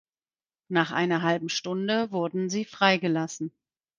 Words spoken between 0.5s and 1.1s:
Nach